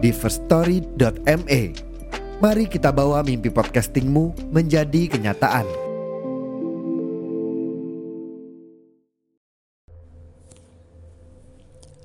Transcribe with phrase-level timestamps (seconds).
[0.00, 1.62] di firststory.me.
[2.40, 5.68] Mari kita bawa mimpi podcastingmu menjadi kenyataan.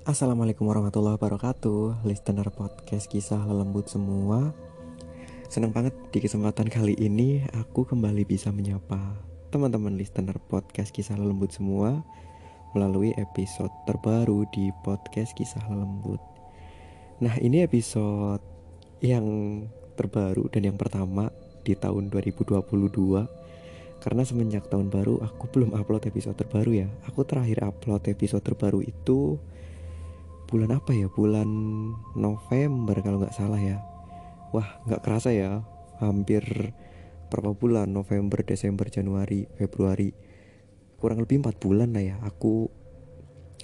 [0.05, 4.53] Assalamualaikum warahmatullahi wabarakatuh Listener podcast kisah lelembut semua
[5.49, 9.01] Senang banget di kesempatan kali ini Aku kembali bisa menyapa
[9.49, 12.05] Teman-teman listener podcast kisah lelembut semua
[12.77, 16.34] Melalui episode terbaru di podcast kisah lelembut
[17.23, 18.43] Nah ini episode
[18.99, 19.25] yang
[19.95, 21.31] terbaru dan yang pertama
[21.63, 22.59] di tahun 2022
[24.03, 26.87] karena semenjak tahun baru aku belum upload episode terbaru ya.
[27.07, 29.39] Aku terakhir upload episode terbaru itu
[30.45, 31.07] bulan apa ya?
[31.07, 31.47] Bulan
[32.13, 33.79] November kalau nggak salah ya.
[34.51, 35.63] Wah nggak kerasa ya.
[36.03, 36.43] Hampir
[37.31, 37.95] berapa bulan?
[37.95, 40.11] November Desember Januari Februari.
[40.99, 42.67] Kurang lebih empat bulan lah ya aku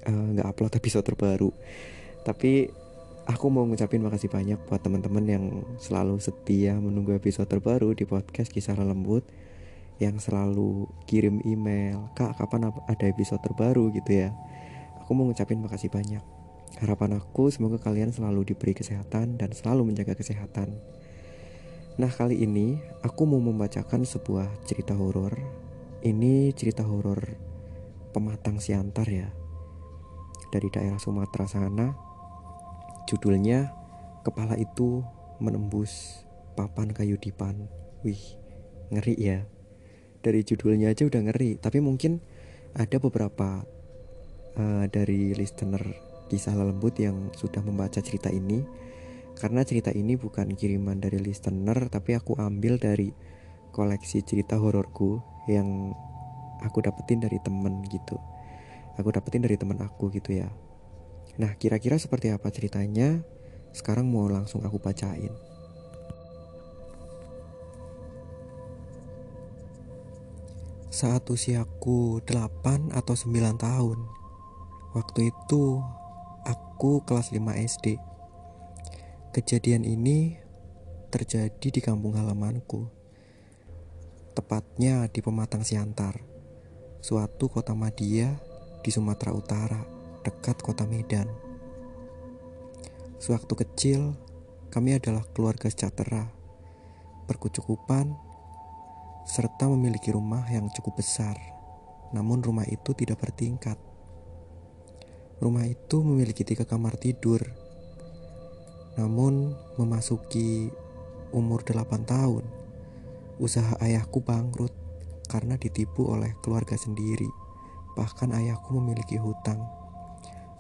[0.08, 1.52] eh, nggak uh, upload episode terbaru.
[2.26, 2.81] Tapi
[3.30, 5.46] aku mau ngucapin makasih banyak buat teman-teman yang
[5.78, 9.26] selalu setia menunggu episode terbaru di podcast kisah lembut
[10.02, 14.30] yang selalu kirim email kak kapan ada episode terbaru gitu ya
[15.02, 16.22] aku mau ngucapin makasih banyak
[16.80, 20.80] Harapan aku semoga kalian selalu diberi kesehatan dan selalu menjaga kesehatan.
[22.00, 25.36] Nah, kali ini aku mau membacakan sebuah cerita horor.
[26.00, 27.20] Ini cerita horor
[28.16, 29.28] Pematang Siantar ya.
[30.48, 32.11] Dari daerah Sumatera sana.
[33.12, 33.82] Judulnya
[34.22, 35.02] Kepala itu
[35.42, 36.22] menembus
[36.54, 37.66] papan kayu dipan.
[38.06, 38.22] Wih,
[38.94, 39.50] ngeri ya.
[40.22, 42.22] Dari judulnya aja udah ngeri, tapi mungkin
[42.78, 43.66] ada beberapa
[44.62, 45.82] uh, dari listener
[46.30, 48.64] kisah lembut yang sudah membaca cerita ini
[49.36, 53.12] karena cerita ini bukan kiriman dari listener tapi aku ambil dari
[53.76, 55.20] koleksi cerita hororku
[55.52, 55.92] yang
[56.64, 58.16] aku dapetin dari temen gitu
[58.96, 60.48] aku dapetin dari temen aku gitu ya
[61.40, 63.24] nah kira-kira seperti apa ceritanya
[63.72, 65.32] sekarang mau langsung aku bacain
[70.92, 74.00] saat usiaku 8 atau 9 tahun
[74.92, 75.80] waktu itu
[76.82, 78.02] Aku kelas 5 SD.
[79.38, 80.42] Kejadian ini
[81.14, 82.90] terjadi di kampung halamanku.
[84.34, 86.26] Tepatnya di Pematang Siantar,
[86.98, 88.42] suatu kota Madia
[88.82, 89.86] di Sumatera Utara,
[90.22, 91.30] dekat kota Medan.
[93.22, 94.02] Sewaktu kecil,
[94.74, 96.30] kami adalah keluarga sejahtera,
[97.30, 98.18] berkecukupan,
[99.30, 101.38] serta memiliki rumah yang cukup besar.
[102.12, 103.78] Namun rumah itu tidak bertingkat
[105.42, 107.42] Rumah itu memiliki tiga kamar tidur.
[108.94, 110.70] Namun memasuki
[111.34, 112.46] umur delapan tahun,
[113.42, 114.70] usaha ayahku bangkrut
[115.26, 117.26] karena ditipu oleh keluarga sendiri.
[117.98, 119.66] Bahkan ayahku memiliki hutang.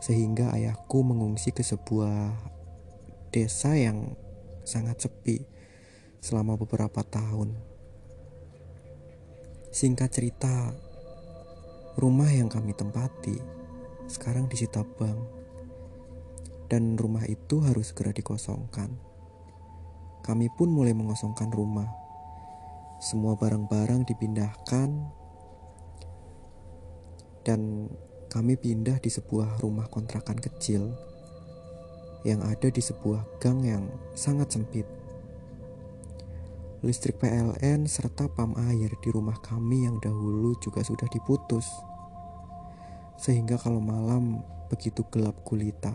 [0.02, 2.34] Sehingga ayahku mengungsi ke sebuah
[3.32, 4.18] desa yang
[4.66, 5.46] sangat sepi
[6.20, 7.56] selama beberapa tahun.
[9.72, 10.76] Singkat cerita,
[11.96, 13.40] rumah yang kami tempati
[14.12, 15.16] sekarang disita bank
[16.68, 18.96] dan rumah itu harus segera dikosongkan.
[20.22, 21.88] Kami pun mulai mengosongkan rumah.
[23.02, 24.90] Semua barang-barang dipindahkan
[27.42, 27.90] dan
[28.32, 30.88] kami pindah di sebuah rumah kontrakan kecil
[32.24, 34.88] yang ada di sebuah gang yang sangat sempit.
[36.80, 41.68] Listrik PLN serta pam air di rumah kami yang dahulu juga sudah diputus
[43.20, 44.40] sehingga kalau malam
[44.72, 45.92] begitu gelap gulita.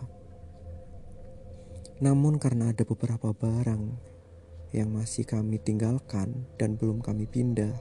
[1.97, 3.83] Namun karena ada beberapa barang
[4.77, 7.73] yang masih kami tinggalkan dan belum kami pindah,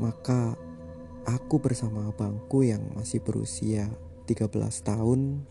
[0.00, 0.56] maka
[1.26, 3.90] aku bersama abangku yang masih berusia
[4.30, 4.46] 13
[4.86, 5.42] tahun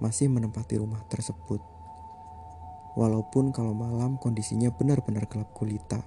[0.00, 1.64] masih menempati rumah tersebut.
[2.96, 6.04] Walaupun kalau malam kondisinya benar-benar gelap gulita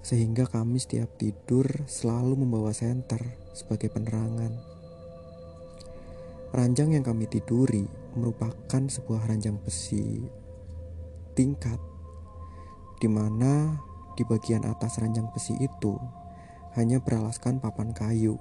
[0.00, 3.20] sehingga kami setiap tidur selalu membawa senter
[3.52, 4.56] sebagai penerangan.
[6.56, 7.84] Ranjang yang kami tiduri
[8.16, 10.24] merupakan sebuah ranjang besi
[11.36, 11.78] tingkat,
[12.98, 13.76] di mana
[14.16, 15.94] di bagian atas ranjang besi itu
[16.78, 18.38] hanya beralaskan papan kayu.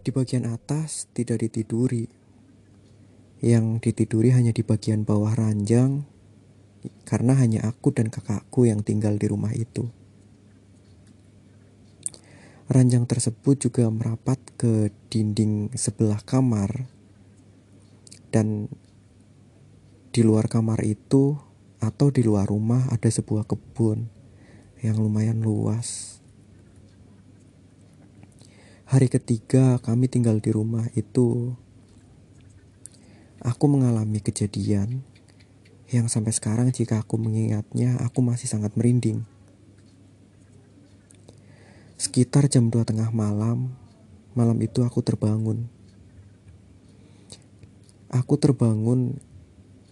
[0.00, 2.08] Di bagian atas tidak ditiduri,
[3.44, 6.08] yang ditiduri hanya di bagian bawah ranjang
[7.04, 9.90] karena hanya aku dan kakakku yang tinggal di rumah itu.
[12.68, 16.88] Ranjang tersebut juga merapat ke dinding sebelah kamar
[18.28, 18.68] dan
[20.12, 21.36] di luar kamar itu
[21.80, 24.17] atau di luar rumah ada sebuah kebun
[24.78, 26.18] yang lumayan luas.
[28.88, 31.52] Hari ketiga kami tinggal di rumah itu,
[33.44, 35.04] aku mengalami kejadian
[35.88, 39.28] yang sampai sekarang jika aku mengingatnya aku masih sangat merinding.
[41.98, 43.74] Sekitar jam 2 tengah malam,
[44.32, 45.68] malam itu aku terbangun.
[48.08, 49.20] Aku terbangun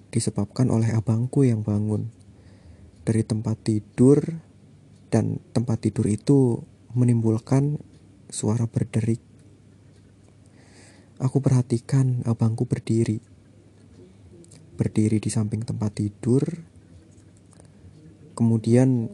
[0.09, 2.09] disebabkan oleh abangku yang bangun
[3.05, 4.41] dari tempat tidur
[5.11, 6.63] dan tempat tidur itu
[6.97, 7.79] menimbulkan
[8.31, 9.23] suara berderik.
[11.17, 13.23] Aku perhatikan abangku berdiri.
[14.77, 16.45] Berdiri di samping tempat tidur.
[18.37, 19.09] Kemudian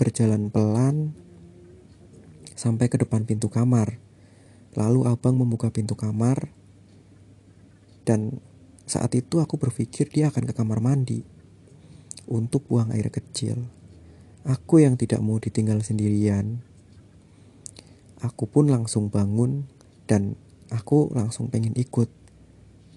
[0.00, 1.12] berjalan pelan
[2.56, 4.00] sampai ke depan pintu kamar.
[4.72, 6.48] Lalu abang membuka pintu kamar
[8.02, 8.42] dan
[8.88, 11.22] saat itu aku berpikir dia akan ke kamar mandi
[12.26, 13.81] untuk buang air kecil.
[14.42, 16.66] Aku yang tidak mau ditinggal sendirian.
[18.18, 19.70] Aku pun langsung bangun
[20.10, 20.34] dan
[20.66, 22.10] aku langsung pengen ikut.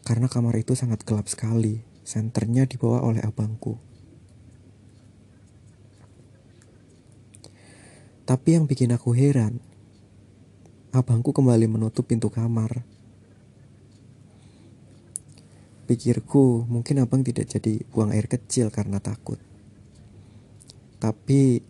[0.02, 1.86] Karena kamar itu sangat gelap sekali.
[2.02, 3.78] Senternya dibawa oleh abangku.
[8.26, 9.62] Tapi yang bikin aku heran,
[10.90, 12.82] abangku kembali menutup pintu kamar.
[15.86, 19.38] Pikirku, mungkin abang tidak jadi buang air kecil karena takut.
[21.06, 21.62] Tapi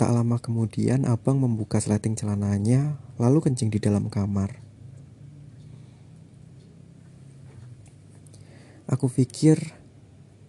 [0.00, 4.64] tak lama kemudian abang membuka sleting celananya lalu kencing di dalam kamar.
[8.88, 9.60] Aku pikir,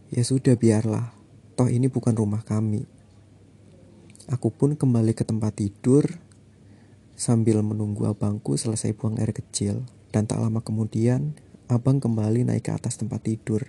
[0.07, 1.11] ya sudah biarlah,
[1.59, 2.87] toh ini bukan rumah kami.
[4.31, 6.07] Aku pun kembali ke tempat tidur
[7.19, 9.83] sambil menunggu abangku selesai buang air kecil.
[10.15, 11.35] Dan tak lama kemudian,
[11.67, 13.67] abang kembali naik ke atas tempat tidur.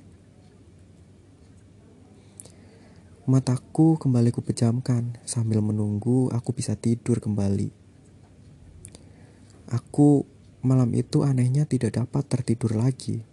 [3.25, 7.73] Mataku kembali kupejamkan sambil menunggu aku bisa tidur kembali.
[9.73, 10.29] Aku
[10.61, 13.25] malam itu anehnya tidak dapat tertidur lagi.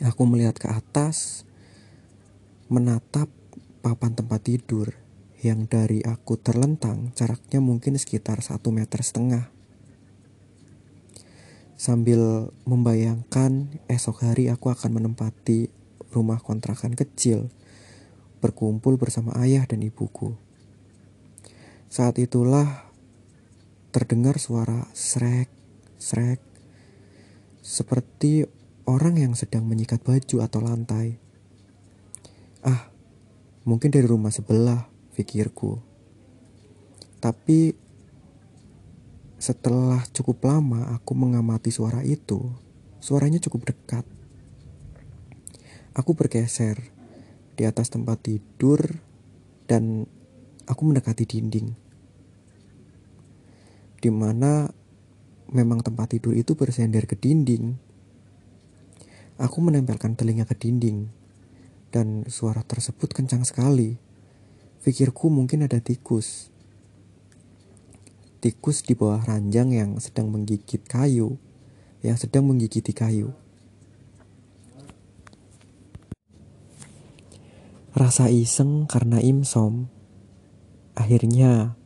[0.00, 1.44] Aku melihat ke atas,
[2.72, 3.28] menatap
[3.84, 4.96] papan tempat tidur
[5.44, 9.52] yang dari aku terlentang jaraknya mungkin sekitar satu meter setengah.
[11.76, 15.68] Sambil membayangkan esok hari aku akan menempati
[16.08, 17.52] rumah kontrakan kecil,
[18.40, 20.34] berkumpul bersama ayah dan ibuku.
[21.92, 22.88] Saat itulah
[23.92, 25.52] terdengar suara srek,
[26.00, 26.40] srek,
[27.60, 28.48] seperti
[28.88, 31.20] orang yang sedang menyikat baju atau lantai.
[32.64, 32.88] Ah,
[33.68, 35.78] mungkin dari rumah sebelah, pikirku.
[37.20, 37.76] Tapi
[39.40, 42.40] setelah cukup lama aku mengamati suara itu,
[43.00, 44.04] suaranya cukup dekat.
[45.92, 46.99] Aku bergeser
[47.60, 48.80] di atas tempat tidur
[49.68, 50.08] dan
[50.64, 51.76] aku mendekati dinding.
[54.00, 54.72] Di mana
[55.52, 57.76] memang tempat tidur itu bersender ke dinding.
[59.36, 61.12] Aku menempelkan telinga ke dinding
[61.92, 64.00] dan suara tersebut kencang sekali.
[64.80, 66.48] Pikirku mungkin ada tikus.
[68.40, 71.36] Tikus di bawah ranjang yang sedang menggigit kayu,
[72.00, 73.36] yang sedang menggigiti kayu.
[78.00, 79.92] Rasa iseng karena imsom
[80.96, 81.76] akhirnya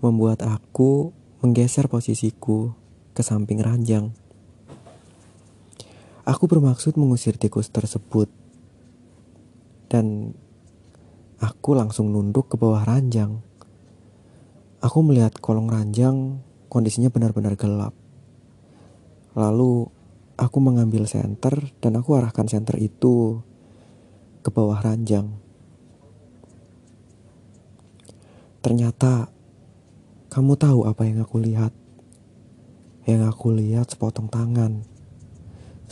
[0.00, 1.12] membuat aku
[1.44, 2.72] menggeser posisiku
[3.12, 4.16] ke samping ranjang.
[6.24, 8.32] Aku bermaksud mengusir tikus tersebut
[9.92, 10.32] dan
[11.42, 13.42] Aku langsung nunduk ke bawah ranjang.
[14.78, 16.38] Aku melihat kolong ranjang
[16.70, 17.98] kondisinya benar-benar gelap.
[19.34, 19.90] Lalu
[20.38, 23.42] aku mengambil senter dan aku arahkan senter itu
[24.46, 25.41] ke bawah ranjang.
[28.62, 29.28] Ternyata
[30.30, 31.74] kamu tahu apa yang aku lihat?
[33.04, 34.92] Yang aku lihat sepotong tangan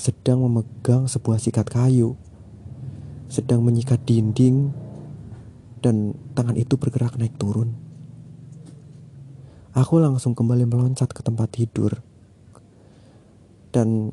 [0.00, 2.16] sedang memegang sebuah sikat kayu,
[3.28, 4.72] sedang menyikat dinding
[5.84, 7.76] dan tangan itu bergerak naik turun.
[9.76, 12.00] Aku langsung kembali meloncat ke tempat tidur.
[13.70, 14.10] Dan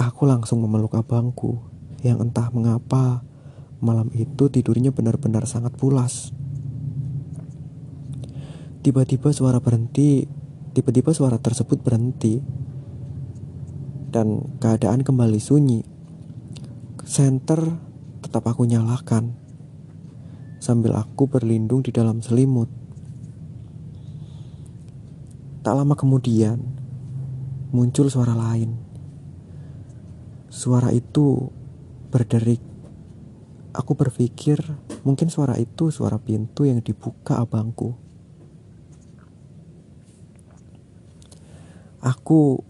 [0.00, 1.60] aku langsung memeluk abangku
[2.00, 3.20] yang entah mengapa
[3.84, 6.32] malam itu tidurnya benar-benar sangat pulas.
[8.82, 10.26] Tiba-tiba suara berhenti,
[10.74, 12.42] tiba-tiba suara tersebut berhenti.
[14.12, 15.80] dan keadaan kembali sunyi.
[17.00, 17.80] Senter
[18.20, 19.32] tetap aku nyalakan
[20.60, 22.68] sambil aku berlindung di dalam selimut.
[25.64, 26.60] Tak lama kemudian
[27.72, 28.76] muncul suara lain.
[30.52, 31.48] Suara itu
[32.12, 32.60] berderik.
[33.72, 34.60] Aku berpikir
[35.08, 37.96] mungkin suara itu suara pintu yang dibuka abangku.
[42.02, 42.66] Aku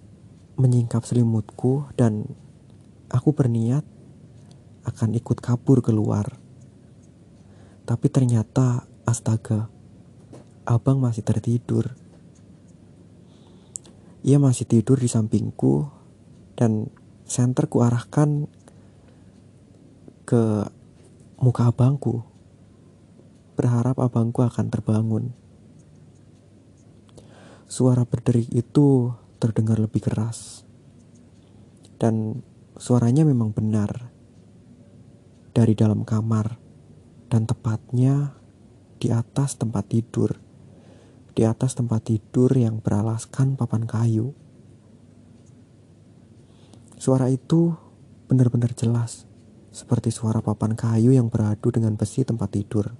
[0.60, 2.28] menyingkap selimutku dan
[3.08, 3.80] aku berniat
[4.84, 6.36] akan ikut kabur keluar.
[7.88, 9.72] Tapi ternyata astaga,
[10.68, 11.96] abang masih tertidur.
[14.20, 15.88] Ia masih tidur di sampingku
[16.52, 16.92] dan
[17.24, 18.52] senter kuarahkan
[20.28, 20.68] ke
[21.40, 22.20] muka abangku.
[23.56, 25.24] Berharap abangku akan terbangun.
[27.64, 30.62] Suara berderik itu terdengar lebih keras.
[31.98, 32.46] Dan
[32.78, 34.14] suaranya memang benar.
[35.50, 36.62] Dari dalam kamar
[37.26, 38.38] dan tepatnya
[39.02, 40.38] di atas tempat tidur.
[41.34, 44.30] Di atas tempat tidur yang beralaskan papan kayu.
[47.02, 47.74] Suara itu
[48.30, 49.26] benar-benar jelas,
[49.74, 52.94] seperti suara papan kayu yang beradu dengan besi tempat tidur.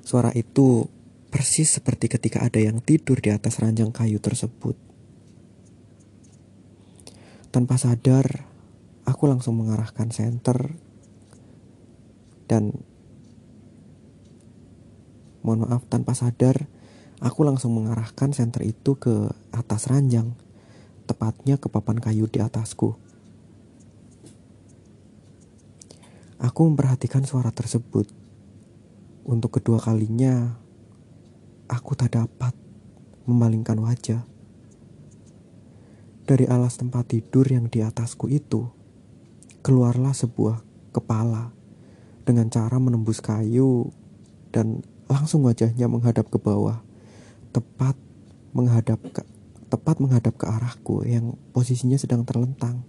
[0.00, 0.88] Suara itu
[1.32, 4.76] persis seperti ketika ada yang tidur di atas ranjang kayu tersebut.
[7.48, 8.44] Tanpa sadar,
[9.08, 10.76] aku langsung mengarahkan senter
[12.44, 12.76] dan
[15.40, 16.68] mohon maaf tanpa sadar,
[17.24, 20.36] aku langsung mengarahkan senter itu ke atas ranjang
[21.08, 22.94] tepatnya ke papan kayu di atasku.
[26.42, 28.10] Aku memperhatikan suara tersebut.
[29.22, 30.58] Untuk kedua kalinya,
[31.72, 32.52] aku tak dapat
[33.24, 34.28] memalingkan wajah.
[36.28, 38.68] Dari alas tempat tidur yang di atasku itu,
[39.64, 40.60] keluarlah sebuah
[40.92, 41.50] kepala
[42.28, 43.90] dengan cara menembus kayu
[44.52, 46.84] dan langsung wajahnya menghadap ke bawah,
[47.50, 47.96] tepat
[48.52, 49.24] menghadap ke
[49.72, 52.84] tepat menghadap ke arahku yang posisinya sedang terlentang.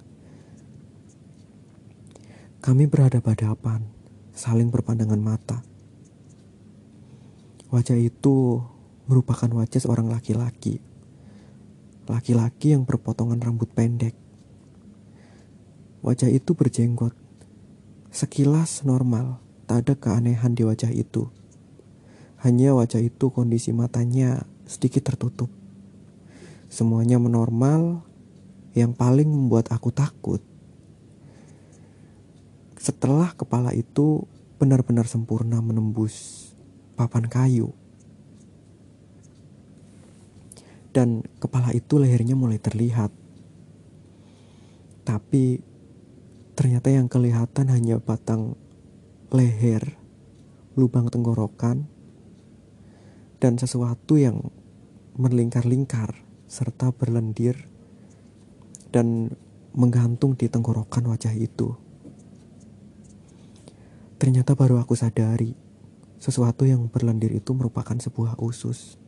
[2.59, 3.87] Kami berhadapan-hadapan,
[4.35, 5.63] saling berpandangan mata.
[7.71, 8.61] Wajah itu
[9.09, 10.79] merupakan wajah seorang laki-laki.
[12.07, 14.15] Laki-laki yang berpotongan rambut pendek.
[16.03, 17.15] Wajah itu berjenggot.
[18.11, 21.31] Sekilas normal, tak ada keanehan di wajah itu.
[22.43, 25.47] Hanya wajah itu kondisi matanya sedikit tertutup.
[26.67, 28.03] Semuanya menormal.
[28.73, 30.41] Yang paling membuat aku takut
[32.83, 34.27] setelah kepala itu
[34.59, 36.51] benar-benar sempurna menembus
[36.99, 37.71] papan kayu.
[40.93, 43.09] Dan kepala itu lehernya mulai terlihat.
[45.03, 45.59] Tapi
[46.53, 48.53] ternyata yang kelihatan hanya batang
[49.33, 49.97] leher,
[50.77, 51.89] lubang tenggorokan,
[53.41, 54.53] dan sesuatu yang
[55.17, 57.57] melingkar-lingkar serta berlendir
[58.93, 59.33] dan
[59.73, 61.73] menggantung di tenggorokan wajah itu.
[64.21, 65.57] Ternyata baru aku sadari,
[66.21, 69.01] sesuatu yang berlendir itu merupakan sebuah usus.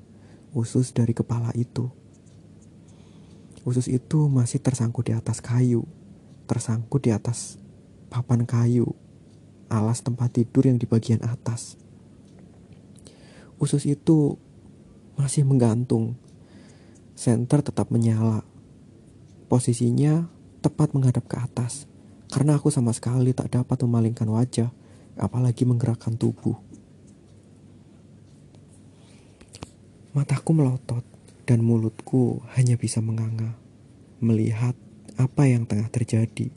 [0.55, 1.91] Usus dari kepala itu.
[3.67, 5.83] Usus itu masih tersangkut di atas kayu,
[6.47, 7.59] tersangkut di atas
[8.07, 8.95] papan kayu,
[9.67, 11.75] alas tempat tidur yang di bagian atas.
[13.59, 14.39] Usus itu
[15.19, 16.15] masih menggantung
[17.15, 18.43] Senter tetap menyala.
[19.47, 20.27] Posisinya
[20.59, 21.87] tepat menghadap ke atas.
[22.27, 24.67] Karena aku sama sekali tak dapat memalingkan wajah,
[25.15, 26.59] apalagi menggerakkan tubuh.
[30.15, 31.03] Mataku melotot
[31.43, 33.59] dan mulutku hanya bisa menganga,
[34.23, 34.71] melihat
[35.19, 36.55] apa yang tengah terjadi.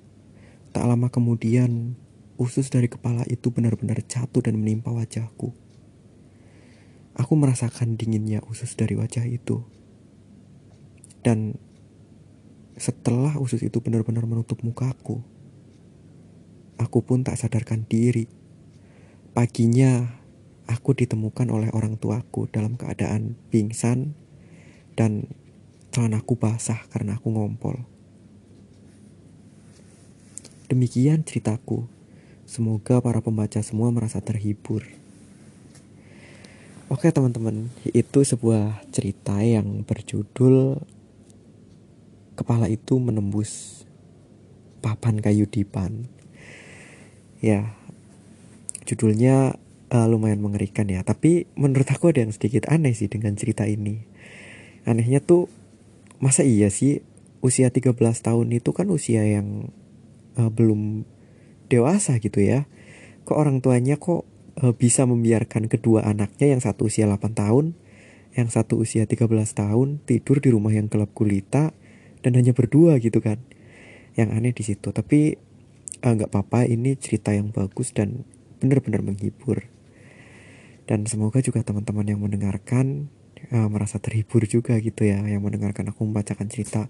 [0.70, 1.98] Tak lama kemudian,
[2.38, 5.50] usus dari kepala itu benar-benar jatuh dan menimpa wajahku.
[7.18, 9.66] Aku merasakan dinginnya usus dari wajah itu.
[11.26, 11.58] Dan
[12.78, 15.18] setelah usus itu benar-benar menutup mukaku,
[16.78, 18.30] aku pun tak sadarkan diri.
[19.34, 20.22] Paginya,
[20.68, 24.12] aku ditemukan oleh orang tuaku dalam keadaan pingsan
[24.94, 25.32] dan
[25.88, 27.88] celanaku basah karena aku ngompol.
[30.68, 31.88] Demikian ceritaku.
[32.44, 34.84] Semoga para pembaca semua merasa terhibur.
[36.88, 40.80] Oke teman-teman, itu sebuah cerita yang berjudul
[42.32, 43.84] kepala itu menembus
[44.80, 46.08] papan kayu dipan.
[47.44, 47.76] Ya,
[48.88, 49.60] judulnya
[49.92, 51.00] uh, lumayan mengerikan ya.
[51.04, 54.04] Tapi menurut aku ada yang sedikit aneh sih dengan cerita ini.
[54.88, 55.48] Anehnya tuh,
[56.22, 57.04] masa iya sih
[57.38, 59.70] usia 13 tahun itu kan usia yang
[60.36, 61.04] uh, belum
[61.68, 62.66] dewasa gitu ya.
[63.28, 64.24] Kok orang tuanya kok
[64.60, 67.76] uh, bisa membiarkan kedua anaknya yang satu usia 8 tahun,
[68.34, 71.72] yang satu usia 13 tahun tidur di rumah yang gelap gulita
[72.24, 73.40] dan hanya berdua gitu kan.
[74.18, 74.88] Yang aneh di situ.
[74.90, 75.38] Tapi
[76.02, 78.26] nggak uh, apa-apa, ini cerita yang bagus dan
[78.58, 79.77] benar-benar menghibur.
[80.88, 83.12] Dan semoga juga teman-teman yang mendengarkan
[83.52, 86.88] uh, merasa terhibur juga gitu ya yang mendengarkan aku membacakan cerita.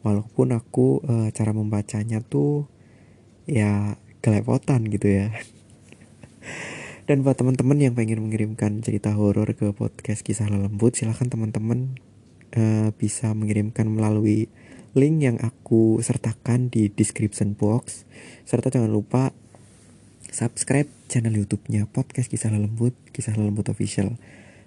[0.00, 2.64] Walaupun aku uh, cara membacanya tuh
[3.44, 5.28] ya kelepotan gitu ya.
[7.08, 12.00] Dan buat teman-teman yang pengen mengirimkan cerita horor ke podcast kisah lembut silahkan teman-teman
[12.56, 14.48] uh, bisa mengirimkan melalui
[14.96, 18.08] link yang aku sertakan di description box.
[18.48, 19.36] Serta jangan lupa
[20.34, 24.18] subscribe channel YouTube-nya podcast kisah lembut kisah lembut official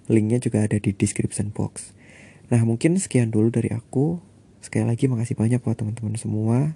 [0.08, 1.92] Linknya juga ada di description box.
[2.48, 4.24] Nah mungkin sekian dulu dari aku.
[4.64, 6.72] Sekali lagi makasih banyak buat teman-teman semua.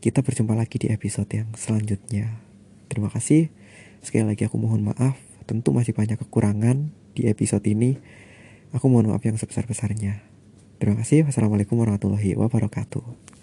[0.00, 2.40] Kita berjumpa lagi di episode yang selanjutnya.
[2.88, 3.52] Terima kasih.
[4.00, 5.20] Sekali lagi aku mohon maaf.
[5.44, 8.00] Tentu masih banyak kekurangan di episode ini.
[8.72, 10.24] Aku mohon maaf yang sebesar-besarnya.
[10.80, 11.28] Terima kasih.
[11.28, 13.41] Wassalamualaikum warahmatullahi wabarakatuh.